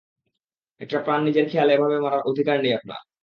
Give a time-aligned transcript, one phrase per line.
[0.81, 2.99] একটা প্রাণ নিজের খেয়ালে এভাবে মারার অধিকার নেই আপনার।